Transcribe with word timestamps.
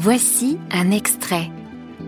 Voici 0.00 0.60
un 0.70 0.92
extrait, 0.92 1.50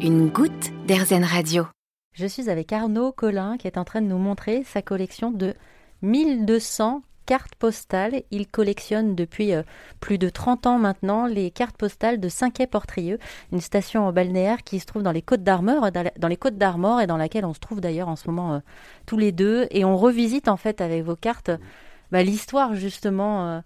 une 0.01 0.29
goutte 0.29 0.71
d'Airzen 0.87 1.25
Radio. 1.25 1.67
Je 2.15 2.25
suis 2.25 2.49
avec 2.49 2.73
Arnaud 2.73 3.11
Collin 3.11 3.57
qui 3.57 3.67
est 3.67 3.79
en 3.79 3.85
train 3.85 4.01
de 4.01 4.07
nous 4.07 4.17
montrer 4.17 4.63
sa 4.63 4.81
collection 4.81 5.33
de 5.33 5.55
1200 6.03 7.03
cartes 7.27 7.57
postales. 7.57 8.23
Il 8.31 8.47
collectionne 8.47 9.17
depuis 9.17 9.55
euh, 9.55 9.65
plus 9.99 10.19
de 10.19 10.29
30 10.29 10.69
ans 10.69 10.79
maintenant 10.79 11.27
les 11.27 11.51
cartes 11.51 11.77
postales 11.77 12.21
de 12.21 12.29
Cinquet-Portrieux, 12.29 13.19
une 13.51 13.61
station 13.61 14.13
balnéaire 14.13 14.63
qui 14.63 14.79
se 14.79 14.87
trouve 14.87 15.03
dans 15.03 15.11
les 15.11 15.23
Côtes 15.23 15.43
d'Armor, 15.43 15.91
dans 15.91 16.29
les 16.29 16.37
Côtes 16.37 16.59
d'Armor 16.59 17.01
et 17.01 17.09
dans 17.09 17.17
laquelle 17.17 17.45
on 17.45 17.55
se 17.55 17.61
trouve 17.61 17.81
d'ailleurs 17.81 18.09
en 18.09 18.15
ce 18.15 18.29
moment 18.29 18.55
euh, 18.55 18.59
tous 19.05 19.19
les 19.19 19.33
deux. 19.33 19.67
Et 19.73 19.85
on 19.85 19.97
revisite 19.97 20.47
en 20.47 20.57
fait 20.57 20.81
avec 20.81 21.03
vos 21.03 21.17
cartes 21.17 21.51
bah, 22.13 22.23
l'histoire 22.23 22.77
justement 22.77 23.49
euh, 23.49 23.61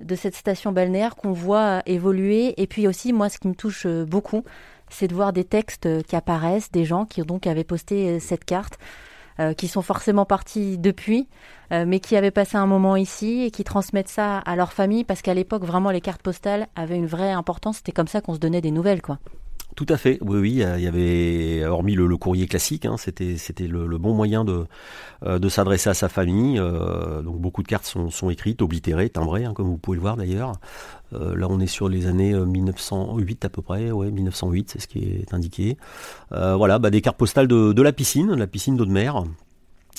de 0.00 0.14
cette 0.14 0.34
station 0.34 0.72
balnéaire 0.72 1.16
qu'on 1.16 1.32
voit 1.32 1.82
évoluer. 1.86 2.60
Et 2.60 2.66
puis 2.66 2.86
aussi, 2.88 3.12
moi, 3.12 3.28
ce 3.28 3.38
qui 3.38 3.48
me 3.48 3.54
touche 3.54 3.86
beaucoup, 3.86 4.44
c'est 4.88 5.08
de 5.08 5.14
voir 5.14 5.32
des 5.32 5.44
textes 5.44 6.02
qui 6.04 6.16
apparaissent, 6.16 6.70
des 6.72 6.84
gens 6.84 7.04
qui 7.04 7.22
donc 7.22 7.46
avaient 7.46 7.64
posté 7.64 8.18
cette 8.20 8.44
carte. 8.44 8.78
Euh, 9.40 9.54
qui 9.54 9.68
sont 9.68 9.80
forcément 9.80 10.26
partis 10.26 10.76
depuis, 10.76 11.26
euh, 11.72 11.86
mais 11.86 11.98
qui 11.98 12.14
avaient 12.14 12.30
passé 12.30 12.58
un 12.58 12.66
moment 12.66 12.94
ici 12.94 13.44
et 13.44 13.50
qui 13.50 13.64
transmettent 13.64 14.08
ça 14.08 14.38
à 14.38 14.54
leur 14.54 14.74
famille 14.74 15.02
parce 15.02 15.22
qu'à 15.22 15.32
l'époque, 15.32 15.64
vraiment, 15.64 15.90
les 15.90 16.02
cartes 16.02 16.20
postales 16.20 16.66
avaient 16.76 16.96
une 16.96 17.06
vraie 17.06 17.30
importance. 17.30 17.78
C'était 17.78 17.92
comme 17.92 18.08
ça 18.08 18.20
qu'on 18.20 18.34
se 18.34 18.38
donnait 18.38 18.60
des 18.60 18.70
nouvelles, 18.70 19.00
quoi. 19.00 19.18
Tout 19.76 19.86
à 19.88 19.96
fait, 19.96 20.18
oui, 20.20 20.38
oui, 20.38 20.50
il 20.50 20.82
y 20.82 20.86
avait, 20.86 21.64
hormis 21.64 21.94
le, 21.94 22.16
courrier 22.16 22.46
classique, 22.46 22.86
hein, 22.86 22.96
c'était, 22.98 23.36
le, 23.66 23.98
bon 23.98 24.14
moyen 24.14 24.44
de, 24.44 24.66
euh, 25.24 25.38
de 25.38 25.48
s'adresser 25.48 25.88
à 25.90 25.94
sa 25.94 26.08
famille. 26.08 26.58
Euh, 26.58 27.22
donc 27.22 27.40
beaucoup 27.40 27.62
de 27.62 27.68
cartes 27.68 27.86
sont, 27.86 28.30
écrites, 28.30 28.62
oblitérées, 28.62 29.08
timbrées, 29.10 29.44
hein, 29.44 29.54
comme 29.54 29.68
vous 29.68 29.78
pouvez 29.78 29.96
le 29.96 30.02
voir 30.02 30.16
d'ailleurs. 30.16 30.52
Euh, 31.12 31.34
là, 31.36 31.46
on 31.48 31.60
est 31.60 31.66
sur 31.66 31.88
les 31.88 32.06
années 32.06 32.34
1908 32.34 33.44
à 33.44 33.48
peu 33.48 33.62
près, 33.62 33.90
ouais, 33.90 34.10
1908, 34.10 34.70
c'est 34.70 34.80
ce 34.80 34.88
qui 34.88 34.98
est 34.98 35.32
indiqué. 35.32 35.76
voilà, 36.30 36.78
bah, 36.78 36.90
des 36.90 37.00
cartes 37.00 37.18
postales 37.18 37.48
de, 37.48 37.72
de 37.72 37.82
la 37.82 37.92
piscine, 37.92 38.34
la 38.34 38.46
piscine 38.46 38.76
d'eau 38.76 38.86
de 38.86 38.92
mer, 38.92 39.24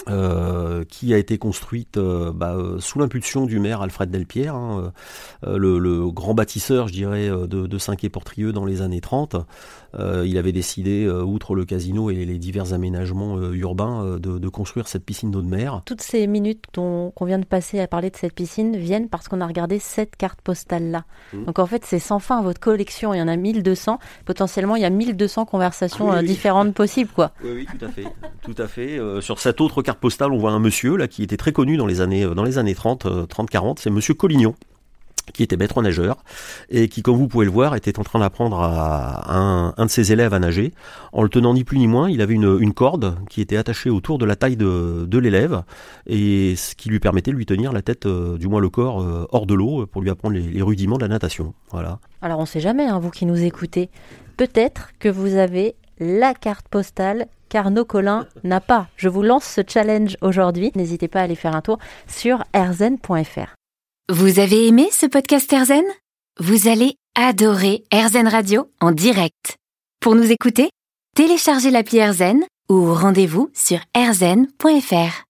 euh, 0.09 0.83
qui 0.89 1.13
a 1.13 1.17
été 1.17 1.37
construite 1.37 1.97
euh, 1.97 2.31
bah, 2.33 2.55
euh, 2.55 2.79
sous 2.79 2.97
l'impulsion 2.97 3.45
du 3.45 3.59
maire 3.59 3.83
Alfred 3.83 4.09
Delpierre, 4.09 4.55
hein, 4.55 4.91
le, 5.43 6.09
grand 6.09 6.33
bâtisseur, 6.33 6.87
je 6.87 6.93
dirais, 6.93 7.29
de, 7.29 7.45
de 7.45 7.77
Saint-Quay-Portrieux 7.77 8.51
dans 8.51 8.65
les 8.65 8.81
années 8.81 9.01
30. 9.01 9.35
il 9.99 10.37
avait 10.37 10.51
décidé, 10.51 11.07
outre 11.09 11.55
le 11.55 11.65
casino 11.65 12.09
et 12.09 12.25
les 12.25 12.37
divers 12.37 12.73
aménagements 12.73 13.39
urbains, 13.51 14.17
de, 14.19 14.49
construire 14.49 14.87
cette 14.87 15.05
piscine 15.05 15.31
d'eau 15.31 15.41
de 15.41 15.47
mer. 15.47 15.81
Toutes 15.85 16.01
ces 16.01 16.27
minutes 16.27 16.65
qu'on 16.73 17.25
vient 17.25 17.39
de 17.39 17.45
passer 17.45 17.79
à 17.79 17.87
parler 17.87 18.09
de 18.09 18.15
cette 18.15 18.33
piscine 18.33 18.75
viennent 18.77 19.07
parce 19.07 19.27
qu'on 19.27 19.41
a 19.41 19.47
regardé 19.47 19.79
cette 19.79 20.15
carte 20.15 20.41
postale-là. 20.41 21.05
Mmh. 21.33 21.45
Donc 21.45 21.59
en 21.59 21.65
fait, 21.65 21.85
c'est 21.85 21.99
sans 21.99 22.19
fin 22.19 22.41
votre 22.41 22.59
collection. 22.59 23.13
Il 23.13 23.19
y 23.19 23.21
en 23.21 23.27
a 23.27 23.35
1200. 23.35 23.99
Potentiellement, 24.25 24.75
il 24.75 24.81
y 24.81 24.85
a 24.85 24.89
1200 24.89 25.45
conversations 25.45 26.11
ah 26.11 26.23
différentes 26.23 26.73
possibles. 26.73 27.11
Quoi. 27.13 27.31
Oui, 27.43 27.51
oui, 27.55 27.67
tout 27.77 27.85
à 27.85 27.89
fait. 27.89 28.05
tout 28.41 28.55
à 28.57 28.67
fait. 28.67 28.99
sur 29.21 29.39
cette 29.39 29.61
autre 29.61 29.81
carte 29.81 29.90
postale, 29.97 30.31
on 30.31 30.37
voit 30.37 30.51
un 30.51 30.59
monsieur 30.59 30.95
là 30.95 31.07
qui 31.07 31.23
était 31.23 31.37
très 31.37 31.51
connu 31.51 31.77
dans 31.77 31.87
les 31.87 32.01
années, 32.01 32.23
euh, 32.23 32.33
dans 32.33 32.43
les 32.43 32.57
années 32.57 32.75
30, 32.75 33.27
30, 33.27 33.49
40. 33.49 33.79
C'est 33.79 33.89
monsieur 33.89 34.13
Collignon 34.13 34.55
qui 35.33 35.43
était 35.43 35.57
maître 35.57 35.81
nageur 35.81 36.23
et 36.69 36.87
qui, 36.89 37.01
comme 37.01 37.15
vous 37.15 37.27
pouvez 37.27 37.45
le 37.45 37.51
voir, 37.51 37.75
était 37.75 37.99
en 37.99 38.03
train 38.03 38.19
d'apprendre 38.19 38.59
à 38.59 39.33
un, 39.77 39.85
de 39.85 39.89
ses 39.89 40.11
élèves 40.11 40.33
à 40.33 40.39
nager. 40.39 40.73
En 41.13 41.23
le 41.23 41.29
tenant 41.29 41.53
ni 41.53 41.63
plus 41.63 41.77
ni 41.77 41.87
moins, 41.87 42.09
il 42.09 42.21
avait 42.21 42.33
une, 42.33 42.73
corde 42.73 43.17
qui 43.29 43.41
était 43.41 43.57
attachée 43.57 43.89
autour 43.89 44.17
de 44.17 44.25
la 44.25 44.35
taille 44.35 44.55
de, 44.55 45.05
de 45.05 45.17
l'élève 45.17 45.63
et 46.07 46.55
ce 46.55 46.75
qui 46.75 46.89
lui 46.89 46.99
permettait 46.99 47.31
de 47.31 47.35
lui 47.35 47.45
tenir 47.45 47.73
la 47.73 47.81
tête, 47.81 48.05
euh, 48.05 48.37
du 48.37 48.47
moins 48.47 48.61
le 48.61 48.69
corps, 48.69 49.01
euh, 49.01 49.27
hors 49.31 49.45
de 49.45 49.53
l'eau 49.53 49.85
pour 49.85 50.01
lui 50.01 50.09
apprendre 50.09 50.35
les, 50.35 50.61
rudiments 50.61 50.97
de 50.97 51.01
la 51.01 51.09
natation. 51.09 51.53
Voilà. 51.69 51.99
Alors 52.21 52.39
on 52.39 52.43
ne 52.43 52.47
sait 52.47 52.61
jamais, 52.61 52.85
hein, 52.85 52.99
vous 52.99 53.09
qui 53.09 53.25
nous 53.25 53.43
écoutez, 53.43 53.89
peut-être 54.37 54.91
que 54.99 55.09
vous 55.09 55.35
avez 55.35 55.75
la 55.99 56.33
carte 56.33 56.67
postale 56.69 57.27
qu'Arnaud 57.51 57.85
Collin 57.85 58.25
n'a 58.43 58.61
pas. 58.61 58.87
Je 58.95 59.09
vous 59.09 59.21
lance 59.21 59.43
ce 59.43 59.61
challenge 59.67 60.17
aujourd'hui. 60.21 60.71
N'hésitez 60.75 61.09
pas 61.09 61.19
à 61.19 61.23
aller 61.23 61.35
faire 61.35 61.55
un 61.55 61.61
tour 61.61 61.77
sur 62.07 62.43
erzen.fr. 62.53 63.55
Vous 64.09 64.39
avez 64.39 64.67
aimé 64.67 64.87
ce 64.91 65.05
podcast 65.05 65.51
Erzen 65.51 65.83
Vous 66.39 66.69
allez 66.69 66.95
adorer 67.15 67.83
Erzen 67.91 68.27
Radio 68.27 68.69
en 68.79 68.91
direct. 68.91 69.57
Pour 69.99 70.15
nous 70.15 70.31
écouter, 70.31 70.69
téléchargez 71.15 71.71
l'appli 71.71 71.97
Erzen 71.97 72.41
ou 72.69 72.93
rendez-vous 72.93 73.49
sur 73.53 73.79
erzen.fr. 73.93 75.19